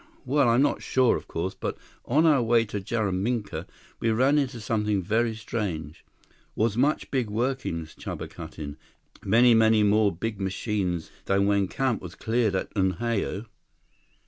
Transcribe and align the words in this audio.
"Well, 0.25 0.49
I'm 0.49 0.63
not 0.63 0.81
sure, 0.81 1.15
of 1.15 1.27
course, 1.27 1.53
but 1.53 1.77
on 2.05 2.25
our 2.25 2.41
way 2.41 2.65
to 2.65 2.79
Jaraminka, 2.79 3.67
we 3.99 4.09
ran 4.09 4.39
into 4.39 4.59
something 4.59 4.99
very 5.03 5.35
strange." 5.35 6.03
"Was 6.55 6.75
much 6.75 7.11
big 7.11 7.29
workings," 7.29 7.93
Chuba 7.93 8.27
cut 8.27 8.57
in. 8.57 8.77
"Many, 9.23 9.53
many 9.53 9.83
more 9.83 10.11
big 10.11 10.41
machines 10.41 11.11
than 11.25 11.45
when 11.45 11.67
camp 11.67 12.01
was 12.01 12.15
cleared 12.15 12.55
at 12.55 12.73
Unhao." 12.73 13.45